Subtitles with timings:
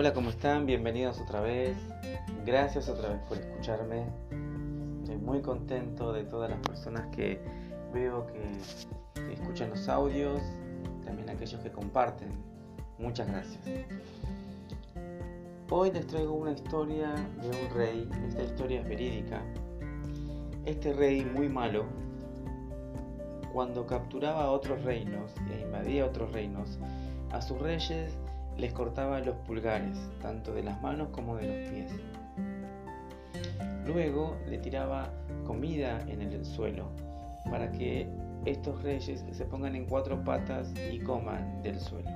[0.00, 0.64] Hola, ¿cómo están?
[0.64, 1.76] Bienvenidos otra vez.
[2.46, 4.04] Gracias otra vez por escucharme.
[5.00, 7.40] Estoy muy contento de todas las personas que
[7.92, 10.40] veo que escuchan los audios,
[11.04, 12.28] también aquellos que comparten.
[12.96, 13.58] Muchas gracias.
[15.68, 18.08] Hoy les traigo una historia de un rey.
[18.28, 19.42] Esta historia es verídica.
[20.64, 21.86] Este rey muy malo,
[23.52, 26.78] cuando capturaba a otros reinos e invadía otros reinos,
[27.32, 28.16] a sus reyes
[28.58, 31.92] les cortaba los pulgares, tanto de las manos como de los pies.
[33.86, 35.10] Luego le tiraba
[35.46, 36.90] comida en el suelo
[37.48, 38.08] para que
[38.44, 42.10] estos reyes se pongan en cuatro patas y coman del suelo.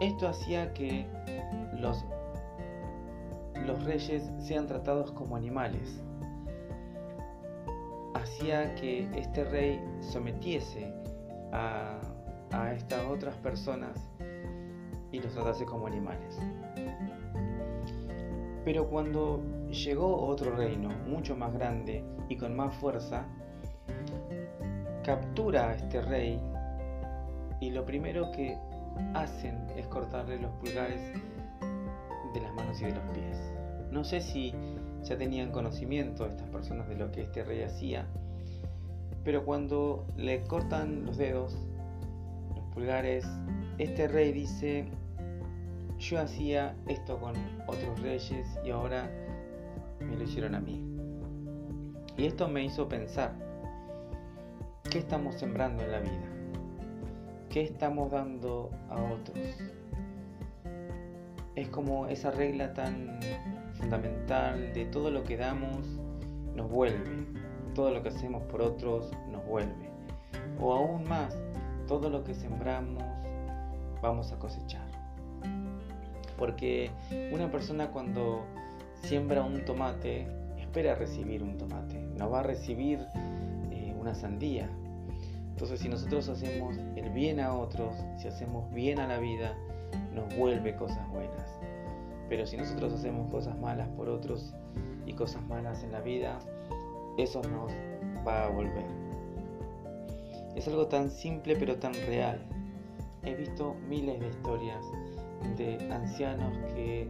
[0.00, 1.06] Esto hacía que
[1.78, 2.04] los,
[3.66, 6.02] los reyes sean tratados como animales.
[8.14, 10.92] Hacía que este rey sometiese
[11.52, 11.98] a,
[12.52, 13.98] a estas otras personas
[15.14, 16.38] y los tratase como animales.
[18.64, 23.26] Pero cuando llegó otro reino mucho más grande y con más fuerza,
[25.04, 26.40] captura a este rey
[27.60, 28.58] y lo primero que
[29.14, 31.00] hacen es cortarle los pulgares
[32.32, 33.52] de las manos y de los pies.
[33.92, 34.52] No sé si
[35.02, 38.06] ya tenían conocimiento estas personas de lo que este rey hacía,
[39.22, 41.56] pero cuando le cortan los dedos,
[42.56, 43.26] los pulgares,
[43.78, 44.86] este rey dice,
[46.04, 47.34] yo hacía esto con
[47.66, 49.10] otros reyes y ahora
[50.00, 50.84] me lo hicieron a mí.
[52.18, 53.32] Y esto me hizo pensar,
[54.90, 56.28] ¿qué estamos sembrando en la vida?
[57.48, 59.38] ¿Qué estamos dando a otros?
[61.56, 63.18] Es como esa regla tan
[63.72, 65.86] fundamental de todo lo que damos
[66.54, 67.26] nos vuelve,
[67.74, 69.90] todo lo que hacemos por otros nos vuelve.
[70.60, 71.34] O aún más,
[71.88, 73.02] todo lo que sembramos
[74.02, 74.93] vamos a cosechar.
[76.38, 76.90] Porque
[77.32, 78.42] una persona cuando
[79.02, 80.26] siembra un tomate,
[80.58, 83.00] espera recibir un tomate, no va a recibir
[83.70, 84.68] eh, una sandía.
[85.50, 89.56] Entonces si nosotros hacemos el bien a otros, si hacemos bien a la vida,
[90.12, 91.60] nos vuelve cosas buenas.
[92.28, 94.52] Pero si nosotros hacemos cosas malas por otros
[95.06, 96.38] y cosas malas en la vida,
[97.18, 97.70] eso nos
[98.26, 98.86] va a volver.
[100.56, 102.40] Es algo tan simple pero tan real.
[103.22, 104.84] He visto miles de historias
[105.56, 107.08] de ancianos que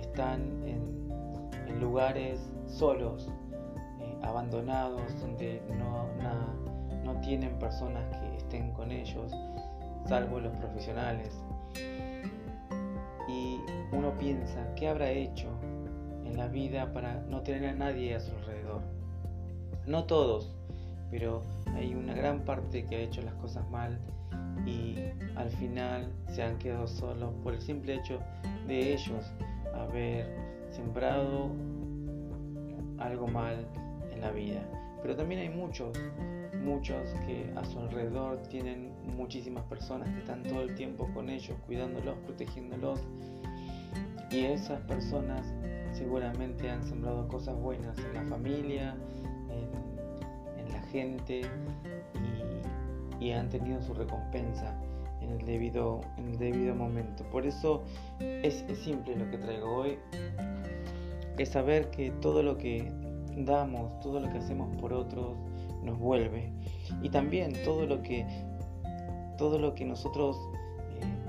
[0.00, 1.00] están en,
[1.80, 3.28] lugares solos,
[4.00, 6.08] eh, abandonados, donde no,
[7.04, 9.32] no tienen personas que estén con ellos,
[10.06, 11.40] salvo los profesionales.
[13.28, 13.60] Y
[13.92, 15.48] uno piensa, ¿qué habrá hecho
[16.24, 18.82] en la vida para no tener a nadie a su alrededor?
[19.86, 20.52] No todos,
[21.10, 21.44] pero
[21.74, 23.98] hay una gran parte que ha hecho las cosas mal
[24.66, 24.96] y
[25.36, 28.20] al final se han quedado solos por el simple hecho
[28.66, 29.32] de ellos
[29.74, 30.26] haber
[30.70, 31.50] sembrado
[32.98, 33.66] algo mal
[34.12, 34.62] en la vida.
[35.02, 35.98] Pero también hay muchos,
[36.62, 41.56] muchos que a su alrededor tienen muchísimas personas que están todo el tiempo con ellos,
[41.66, 43.00] cuidándolos, protegiéndolos.
[44.30, 45.52] Y esas personas
[45.92, 48.96] seguramente han sembrado cosas buenas en la familia,
[49.50, 49.90] en,
[50.72, 51.42] la gente
[53.20, 54.74] y han tenido su recompensa
[55.20, 57.24] en el debido, en el debido momento.
[57.30, 57.82] Por eso
[58.18, 59.98] es, simple lo que traigo hoy,
[61.38, 62.90] es saber que todo lo que
[63.36, 65.36] damos, todo lo que hacemos por otros
[65.82, 66.50] nos vuelve.
[67.02, 68.26] Y también todo lo que,
[69.36, 70.36] todo lo que nosotros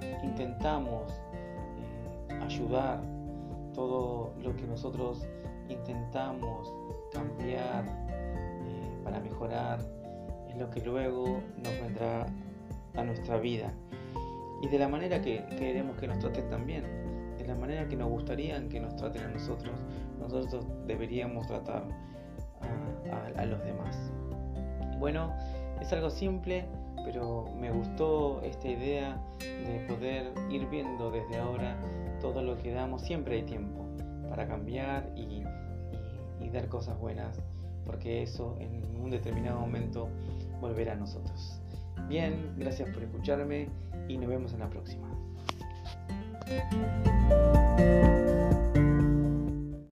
[0.00, 3.02] eh, intentamos eh, ayudar,
[3.74, 5.26] todo lo que nosotros
[5.68, 6.72] intentamos
[7.12, 9.80] cambiar eh, para mejorar,
[10.52, 12.26] es lo que luego nos vendrá
[12.94, 13.72] a nuestra vida
[14.60, 16.84] y de la manera que queremos que nos traten también,
[17.38, 19.74] de la manera que nos gustaría que nos traten a nosotros,
[20.20, 21.84] nosotros deberíamos tratar
[23.36, 24.12] a, los demás.
[24.98, 25.34] Bueno,
[25.80, 26.64] es algo simple,
[27.04, 31.76] pero me gustó esta idea de poder ir viendo desde ahora
[32.20, 33.02] todo lo que damos.
[33.02, 33.84] Siempre hay tiempo
[34.28, 35.42] para cambiar y
[36.50, 37.40] dar cosas buenas
[37.84, 40.08] porque eso en un determinado momento
[40.60, 41.60] volverá a nosotros.
[42.08, 43.68] Bien, gracias por escucharme
[44.08, 45.08] y nos vemos en la próxima.